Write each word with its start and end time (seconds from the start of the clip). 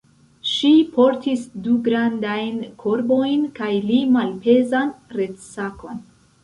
Ŝi 0.51 0.69
portis 0.95 1.43
du 1.67 1.75
grandajn 1.89 2.57
korbojn 2.85 3.47
kaj 3.61 3.73
li 3.93 4.01
malpezan 4.19 4.93
retsakon. 5.21 6.07